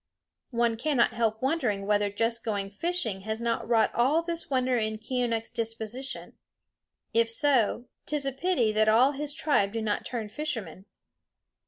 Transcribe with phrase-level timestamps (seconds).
[0.49, 4.97] One cannot help wondering whether just going fishing has not wrought all this wonder in
[4.97, 6.33] Keeonekh's disposition.
[7.13, 10.85] If so, 't is a pity that all his tribe do not turn fishermen.